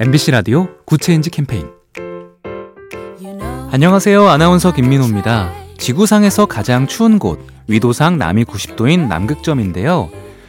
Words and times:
MBC 0.00 0.30
라디오 0.30 0.66
Good 0.86 1.03
Change 1.03 1.28
캠페인 1.28 1.68
안녕하세요. 3.70 4.26
아나운서 4.26 4.72
김민호입니다. 4.72 5.52
지구상에서 5.76 6.46
가장 6.46 6.86
추운 6.86 7.18
곳 7.18 7.46
위도상 7.68 8.16
남위 8.16 8.44
90도인 8.44 9.08
남극점인데요. 9.08 10.08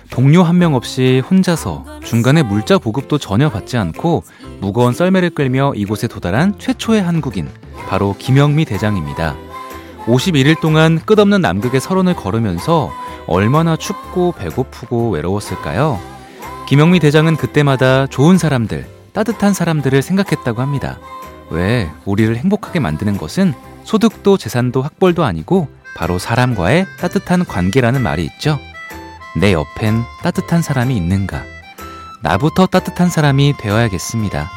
동료 0.10 0.44
한 0.44 0.58
명 0.58 0.74
없이 0.74 1.22
혼자서 1.30 1.84
중간에 2.04 2.44
물자 2.44 2.78
보급도 2.78 3.18
전혀 3.18 3.50
받지 3.50 3.76
않고 3.78 4.24
무거운 4.62 4.94
썰매를 4.94 5.32
끌며 5.32 5.74
이곳에 5.76 6.08
도달한 6.08 6.58
최초의 6.58 7.02
한국인 7.02 7.50
바로 7.90 8.16
김영미 8.18 8.64
대장입니다. 8.64 9.36
51일 10.06 10.62
동안 10.62 10.98
끝없는 11.06 11.42
남극의 11.42 11.82
설원을 11.82 12.16
걸으면서 12.16 12.90
얼마나 13.28 13.76
춥고 13.76 14.32
배고프고 14.32 15.10
외로웠을까요? 15.12 16.00
김영미 16.68 17.00
대장은 17.00 17.36
그때마다 17.36 18.08
좋은 18.08 18.38
사람들, 18.38 18.86
따뜻한 19.14 19.54
사람들을 19.54 20.02
생각했다고 20.02 20.62
합니다. 20.62 21.00
왜 21.50 21.90
우리를 22.06 22.36
행복하게 22.36 22.80
만드는 22.80 23.18
것은 23.18 23.54
소득도 23.84 24.38
재산도 24.38 24.82
학벌도 24.82 25.24
아니고 25.24 25.68
바로 25.96 26.18
사람과의 26.18 26.86
따뜻한 27.00 27.46
관계라는 27.46 28.02
말이 28.02 28.24
있죠. 28.26 28.58
내 29.40 29.54
옆엔 29.54 30.04
따뜻한 30.24 30.62
사람이 30.62 30.96
있는가? 30.96 31.44
나부터 32.22 32.68
따뜻한 32.68 33.10
사람이 33.10 33.56
되어야겠습니다. 33.58 34.50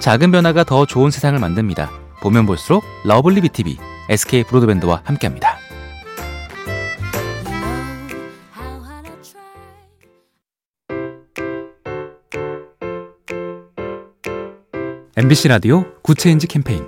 작은 0.00 0.30
변화가 0.30 0.64
더 0.64 0.86
좋은 0.86 1.10
세상을 1.10 1.38
만듭니다. 1.38 1.90
보면 2.20 2.46
볼수록 2.46 2.84
lovely 3.04 3.40
B 3.40 3.53
tv 3.53 3.78
SK 4.08 4.44
브로드밴드와 4.44 5.02
함께합니다. 5.04 5.59
MBC 15.16 15.48
라디오 15.48 15.84
Good 16.02 16.20
Change 16.20 16.46
캠페인 16.46 16.84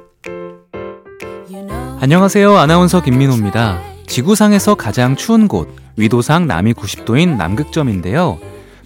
안녕하세요. 2.01 2.57
아나운서 2.57 3.03
김민호입니다. 3.03 3.81
지구상에서 4.07 4.75
가장 4.75 5.17
추운 5.17 5.49
곳 5.49 5.69
위도상 5.97 6.47
남위 6.47 6.75
90도인 6.75 7.37
남극점인데요. 7.37 8.39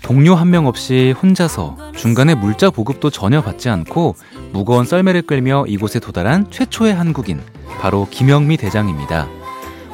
동료 0.03 0.35
한 0.35 0.51
명 0.51 0.67
없이 0.67 1.15
혼자서 1.23 1.77
중간에 1.97 2.35
물자 2.35 2.71
보급도 2.71 3.11
전혀 3.11 3.41
받지 3.43 3.69
않고 3.69 4.17
무거운 4.53 4.85
썰매를 4.85 5.23
끌며 5.23 5.65
이곳에 5.67 5.99
도달한 5.99 6.51
최초의 6.51 6.95
한국인 6.95 7.41
바로 7.81 8.07
김영미 8.11 8.57
대장입니다. 8.59 9.29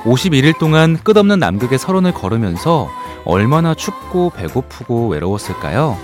51일 0.04 0.58
동안 0.58 0.98
끝없는 1.02 1.38
남극의 1.38 1.78
설원을 1.78 2.12
걸으면서 2.12 2.88
얼마나 3.24 3.74
춥고 3.74 4.30
배고프고 4.30 5.08
외로웠을까요? 5.08 5.96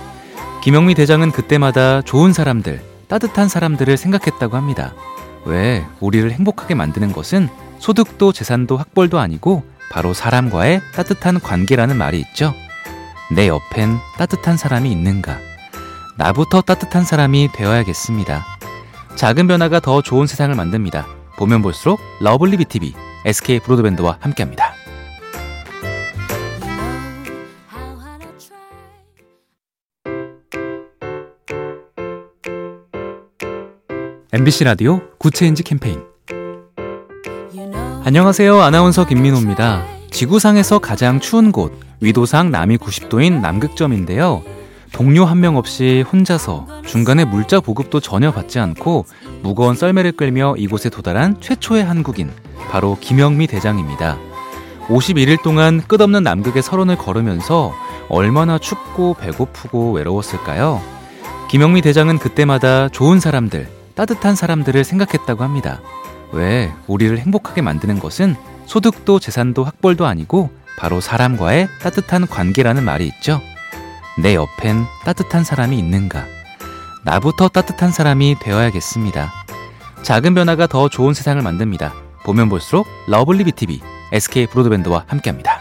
김영미 0.63 0.95
대장은 0.95 1.31
그때마다 1.31 2.01
좋은 2.01 2.31
사람들, 2.33 2.81
따뜻한 3.09 3.49
사람들을 3.49 3.97
생각했다고 3.97 4.55
합니다. 4.55 4.93
왜 5.45 5.85
우리를 5.99 6.31
행복하게 6.31 6.75
만드는 6.75 7.11
것은 7.11 7.49
소득도 7.79 8.31
재산도 8.31 8.77
학벌도 8.77 9.19
아니고 9.19 9.63
바로 9.91 10.13
사람과의 10.13 10.81
따뜻한 10.93 11.39
관계라는 11.39 11.97
말이 11.97 12.19
있죠. 12.19 12.53
내 13.35 13.47
옆엔 13.47 13.97
따뜻한 14.17 14.57
사람이 14.57 14.91
있는가? 14.91 15.37
나부터 16.17 16.61
따뜻한 16.61 17.03
사람이 17.03 17.49
되어야겠습니다. 17.53 18.45
작은 19.15 19.47
변화가 19.47 19.79
더 19.79 20.01
좋은 20.01 20.27
세상을 20.27 20.55
만듭니다. 20.55 21.07
보면 21.37 21.61
볼수록 21.61 21.99
lovely 22.19 22.57
B 22.57 22.69
tv 22.69 22.93
SK 23.25 23.59
브로드밴드와 23.61 24.17
함께합니다. 24.19 24.78
MBC 34.31 34.63
라디오 34.63 35.01
Good 35.17 35.35
Change 35.35 35.63
캠페인 35.63 36.01
안녕하세요. 38.03 38.61
아나운서 38.61 39.05
김민호입니다. 39.05 39.83
지구상에서 40.11 40.79
가장 40.79 41.19
추운 41.19 41.51
곳 41.51 41.73
위도상 41.99 42.51
남위 42.51 42.77
90도인 42.77 43.41
남극점인데요. 43.41 44.43
동료 44.91 45.25
한 45.25 45.39
명 45.39 45.57
없이 45.57 46.03
혼자서 46.11 46.67
중간에 46.85 47.25
물자 47.25 47.59
보급도 47.59 47.99
전혀 47.99 48.31
받지 48.31 48.59
않고 48.59 49.05
무거운 49.41 49.75
썰매를 49.75 50.13
끌며 50.13 50.55
이곳에 50.57 50.89
도달한 50.89 51.39
최초의 51.39 51.83
한국인 51.83 52.31
바로 52.71 52.97
김영미 52.99 53.47
대장입니다. 53.47 54.17
51일 54.87 55.41
동안 55.43 55.81
끝없는 55.87 56.23
남극의 56.23 56.63
설원을 56.63 56.97
걸으면서 56.97 57.73
얼마나 58.09 58.57
춥고 58.57 59.15
배고프고 59.15 59.91
외로웠을까요? 59.91 60.81
김영미 61.49 61.81
대장은 61.81 62.17
그때마다 62.17 62.89
좋은 62.89 63.19
사람들, 63.19 63.67
따뜻한 63.99 64.33
사람들을 64.33 64.81
생각했다고 64.85 65.43
합니다. 65.43 65.81
왜 66.31 66.71
우리를 66.87 67.19
행복하게 67.19 67.61
만드는 67.61 67.99
것은 67.99 68.37
소득도 68.65 69.19
재산도 69.19 69.65
학벌도 69.65 70.05
아니고 70.05 70.51
바로 70.77 71.01
사람과의 71.01 71.67
따뜻한 71.81 72.25
관계라는 72.25 72.85
말이 72.85 73.05
있죠. 73.07 73.41
내 74.17 74.35
옆엔 74.35 74.85
따뜻한 75.03 75.43
사람이 75.43 75.77
있는가? 75.77 76.25
나부터 77.03 77.49
따뜻한 77.49 77.91
사람이 77.91 78.37
되어야겠습니다. 78.39 79.33
작은 80.03 80.33
변화가 80.33 80.67
더 80.67 80.87
좋은 80.87 81.13
세상을 81.13 81.41
만듭니다. 81.41 81.93
보면 82.23 82.47
볼수록 82.47 82.87
lovely 83.07 83.43
B 83.43 83.56
tv 83.56 83.81
SK 84.13 84.47
브로드밴드와 84.47 85.03
함께합니다. 85.07 85.58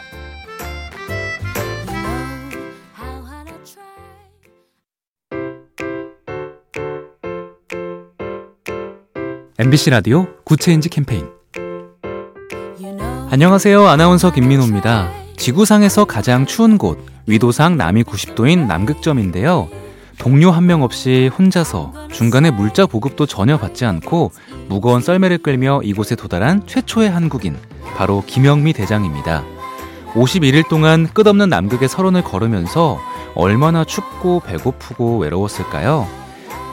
MBC 9.58 9.90
라디오 9.90 10.26
Good 10.44 10.62
Change 10.62 10.88
캠페인 10.88 11.26
안녕하세요. 13.30 13.86
아나운서 13.86 14.30
김민호입니다. 14.32 15.10
지구상에서 15.36 16.04
가장 16.04 16.46
추운 16.46 16.78
곳 16.78 17.04
위도상 17.26 17.76
남위 17.76 18.04
90도인 18.04 18.66
남극점인데요. 18.66 19.68
동료 20.18 20.50
한 20.50 20.66
명 20.66 20.82
없이 20.82 21.30
혼자서 21.36 21.92
중간에 22.12 22.50
물자 22.50 22.86
보급도 22.86 23.26
전혀 23.26 23.56
받지 23.58 23.84
않고 23.84 24.32
무거운 24.68 25.00
썰매를 25.00 25.38
끌며 25.38 25.80
이곳에 25.82 26.14
도달한 26.16 26.66
최초의 26.66 27.10
한국인 27.10 27.56
바로 27.96 28.22
김영미 28.26 28.72
대장입니다. 28.72 29.44
51일 30.14 30.68
동안 30.68 31.06
끝없는 31.12 31.48
남극의 31.48 31.88
설원을 31.88 32.22
걸으면서 32.22 32.98
얼마나 33.34 33.84
춥고 33.84 34.40
배고프고 34.40 35.18
외로웠을까요? 35.18 36.06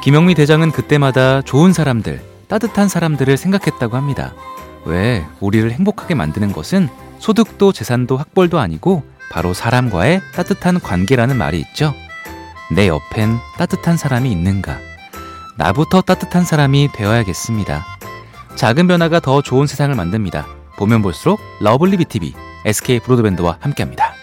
김영미 0.02 0.36
대장은 0.36 0.72
그때마다 0.72 1.42
좋은 1.42 1.74
사람들, 1.74 2.22
따뜻한 2.48 2.88
사람들을 2.88 3.38
생각했다고 3.38 3.96
합니다. 3.96 4.34
왜 4.86 5.26
우리를 5.40 5.70
행복하게 5.72 6.16
만드는 6.16 6.52
것은 6.52 6.90
소득도 7.20 7.72
재산도 7.72 8.18
학벌도 8.18 8.60
아니고 8.60 9.04
바로 9.32 9.54
사람과의 9.54 10.22
따뜻한 10.34 10.80
관계라는 10.80 11.38
말이 11.38 11.60
있죠. 11.60 11.94
내 12.72 12.88
옆엔 12.88 13.38
따뜻한 13.58 13.98
사람이 13.98 14.32
있는가? 14.32 14.78
나부터 15.58 16.02
따뜻한 16.02 16.44
사람이 16.44 16.90
되어야겠습니다. 16.94 17.86
작은 18.56 18.88
변화가 18.88 19.20
더 19.20 19.42
좋은 19.42 19.68
세상을 19.68 19.96
만듭니다. 19.96 20.46
보면 20.78 21.02
볼수록 21.02 21.40
lovely 21.62 21.98
B 21.98 22.10
tv 22.10 22.34
SK 22.66 23.00
브로드밴드와 23.02 23.58
함께합니다. 23.60 24.15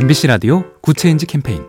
MBC 0.00 0.28
라디오 0.28 0.62
Good 0.80 0.98
Change 0.98 1.26
캠페인 1.26 1.64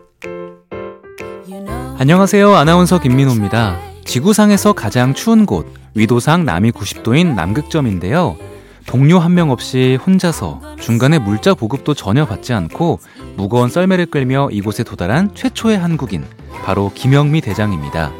안녕하세요. 1.97 2.53
아나운서 2.53 2.99
김민호입니다. 2.99 3.79
지구상에서 4.05 4.73
가장 4.73 5.15
추운 5.15 5.47
곳 5.47 5.65
위도상 5.95 6.45
남위 6.45 6.71
90도인 6.73 7.33
남극점인데요. 7.33 8.37
동료 8.85 9.17
한 9.17 9.33
명 9.33 9.49
없이 9.49 9.97
혼자서 10.05 10.61
중간에 10.79 11.17
물자 11.17 11.55
보급도 11.55 11.95
전혀 11.95 12.27
받지 12.27 12.53
않고 12.53 12.99
무거운 13.35 13.67
썰매를 13.67 14.05
끌며 14.05 14.49
이곳에 14.51 14.83
도달한 14.83 15.33
최초의 15.33 15.79
한국인 15.79 16.23
바로 16.63 16.91
김영미 16.93 17.41
대장입니다. 17.41 18.11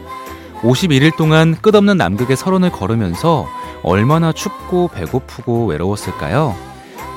51일 0.62 1.18
동안 1.18 1.54
끝없는 1.54 1.98
남극의 1.98 2.36
설원을 2.36 2.72
걸으면서 2.72 3.48
얼마나 3.84 4.32
춥고 4.32 4.88
배고프고 4.88 5.68
외로웠을까요? 5.68 6.56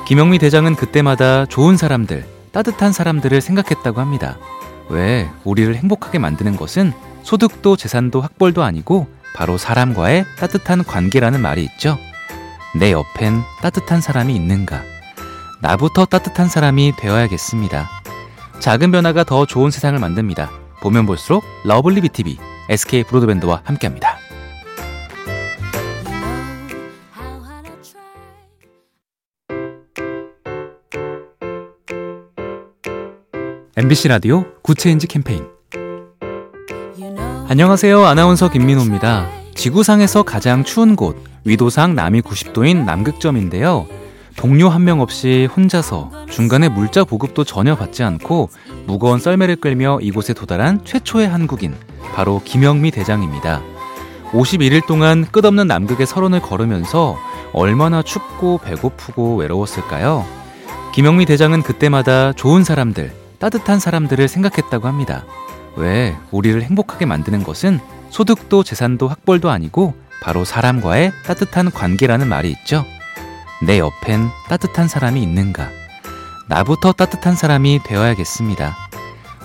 김영미 0.06 0.38
대장은 0.38 0.74
그때마다 0.76 1.46
좋은 1.46 1.78
사람들, 1.78 2.26
따뜻한 2.52 2.92
사람들을 2.92 3.40
생각했다고 3.40 4.00
합니다. 4.00 4.38
왜 4.88 5.28
우리를 5.44 5.74
행복하게 5.74 6.18
만드는 6.18 6.56
것은 6.56 6.92
소득도 7.22 7.76
재산도 7.76 8.20
학벌도 8.20 8.62
아니고 8.62 9.06
바로 9.34 9.56
사람과의 9.56 10.24
따뜻한 10.38 10.84
관계라는 10.84 11.40
말이 11.40 11.64
있죠. 11.64 11.98
내 12.78 12.92
옆엔 12.92 13.42
따뜻한 13.60 14.00
사람이 14.00 14.34
있는가? 14.34 14.82
나부터 15.60 16.06
따뜻한 16.06 16.48
사람이 16.48 16.94
되어야겠습니다. 16.96 17.88
작은 18.60 18.92
변화가 18.92 19.24
더 19.24 19.46
좋은 19.46 19.70
세상을 19.70 19.98
만듭니다. 19.98 20.50
보면 20.80 21.06
볼수록 21.06 21.44
lovely 21.64 22.00
B 22.00 22.13
tv 22.13 22.38
SK 22.68 23.04
브로드밴드와 23.04 23.62
함께합니다. 23.64 24.21
MBC 33.76 34.08
라디오 34.08 34.44
Good 34.62 34.80
Change 34.80 35.06
캠페인 35.06 35.46
안녕하세요. 37.48 38.04
아나운서 38.04 38.50
김민호입니다. 38.50 39.28
지구상에서 39.54 40.22
가장 40.22 40.64
추운 40.64 40.96
곳 40.96 41.16
위도상 41.44 41.94
남위 41.94 42.22
90도인 42.22 42.84
남극점인데요. 42.84 43.86
동료 44.36 44.68
한 44.68 44.84
명 44.84 45.00
없이 45.00 45.48
혼자서 45.54 46.10
중간에 46.30 46.68
물자 46.68 47.04
보급도 47.04 47.44
전혀 47.44 47.74
받지 47.76 48.02
않고 48.02 48.50
무거운 48.86 49.18
썰매를 49.18 49.56
끌며 49.56 49.98
이곳에 50.00 50.32
도달한 50.34 50.84
최초의 50.84 51.28
한국인 51.28 51.74
바로 52.14 52.40
김영미 52.44 52.90
대장입니다. 52.90 53.62
51일 54.32 54.86
동안 54.86 55.26
끝없는 55.30 55.66
남극의 55.66 56.06
설원을 56.06 56.40
걸으면서 56.40 57.18
얼마나 57.52 58.02
춥고 58.02 58.58
배고프고 58.64 59.36
외로웠을까요? 59.36 60.24
김영미 60.94 61.26
대장은 61.26 61.62
그때마다 61.62 62.32
좋은 62.32 62.64
사람들, 62.64 63.12
따뜻한 63.42 63.80
사람들을 63.80 64.28
생각했다고 64.28 64.86
합니다. 64.86 65.24
왜 65.74 66.16
우리를 66.30 66.62
행복하게 66.62 67.06
만드는 67.06 67.42
것은 67.42 67.80
소득도 68.08 68.62
재산도 68.62 69.08
학벌도 69.08 69.50
아니고 69.50 69.94
바로 70.22 70.44
사람과의 70.44 71.10
따뜻한 71.26 71.72
관계라는 71.72 72.28
말이 72.28 72.52
있죠. 72.52 72.84
내 73.66 73.80
옆엔 73.80 74.28
따뜻한 74.48 74.86
사람이 74.86 75.20
있는가? 75.20 75.70
나부터 76.48 76.92
따뜻한 76.92 77.34
사람이 77.34 77.80
되어야겠습니다. 77.84 78.76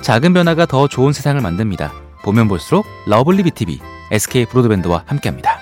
작은 0.01 0.31
변화가 0.31 0.67
더 0.67 0.87
좋은 0.87 1.11
세상을 1.11 1.41
만듭니다. 1.41 1.91
보면 2.23 2.47
볼수록 2.47 2.85
lovely 3.07 3.41
B 3.41 3.54
tv 3.54 3.79
SK 4.11 4.45
브로드밴드와 4.45 5.05
함께합니다. 5.07 5.56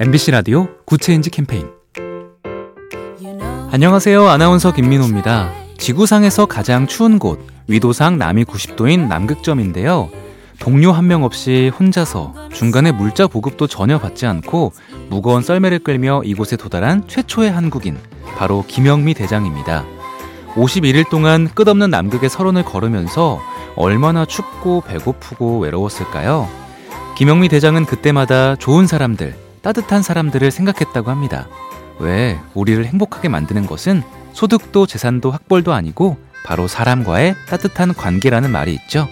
MBC 0.00 0.30
라디오 0.30 0.68
Good 0.84 1.02
Change 1.02 1.30
캠페인 1.30 1.66
안녕하세요. 3.72 4.26
아나운서 4.28 4.72
김민호입니다. 4.72 5.50
지구상에서 5.76 6.46
가장 6.46 6.86
추운 6.86 7.18
곳 7.18 7.40
위도상 7.66 8.16
남위 8.16 8.44
90도인 8.44 9.08
남극점인데요. 9.08 10.08
동료 10.60 10.92
한 10.92 11.06
명 11.06 11.24
없이 11.24 11.70
혼자서 11.78 12.32
중간에 12.52 12.92
물자 12.92 13.26
보급도 13.26 13.66
전혀 13.66 13.98
받지 13.98 14.26
않고 14.26 14.72
무거운 15.08 15.42
썰매를 15.42 15.80
끌며 15.80 16.22
이곳에 16.24 16.56
도달한 16.56 17.06
최초의 17.06 17.50
한국인 17.50 17.98
바로 18.36 18.64
김영미 18.66 19.14
대장입니다. 19.14 19.84
51일 20.54 21.08
동안 21.10 21.48
끝없는 21.48 21.90
남극의 21.90 22.30
설원을 22.30 22.64
걸으면서 22.64 23.40
얼마나 23.76 24.24
춥고 24.24 24.80
배고프고 24.82 25.58
외로웠을까요? 25.60 26.48
김영미 27.16 27.48
대장은 27.48 27.84
그때마다 27.84 28.56
좋은 28.56 28.86
사람들 28.86 29.47
따뜻한 29.62 30.02
사람들을 30.02 30.50
생각했다고 30.50 31.10
합니다. 31.10 31.48
왜 31.98 32.38
우리를 32.54 32.84
행복하게 32.84 33.28
만드는 33.28 33.66
것은 33.66 34.02
소득도 34.32 34.86
재산도 34.86 35.30
학벌도 35.30 35.72
아니고 35.72 36.16
바로 36.44 36.68
사람과의 36.68 37.34
따뜻한 37.48 37.94
관계라는 37.94 38.50
말이 38.50 38.72
있죠. 38.74 39.08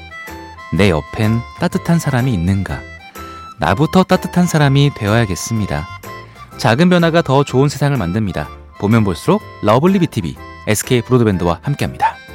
내 0.73 0.91
옆엔 0.91 1.41
따뜻한 1.61 1.99
사람이 1.99 2.33
있는가? 2.33 2.81
나부터 3.59 4.05
따뜻한 4.05 4.47
사람이 4.47 4.93
되어야겠습니다. 4.95 5.87
작은 6.59 6.89
변화가 6.89 7.23
더 7.23 7.45
좋은 7.45 7.69
세상을 7.69 7.97
만듭니다. 7.97 8.49
보면 8.79 9.05
볼수록 9.05 9.43
lovely 9.63 9.99
B 9.99 10.12
tv 10.12 10.37
SK 10.67 11.03
브로드밴드와 11.03 11.61
함께합니다. 11.63 12.26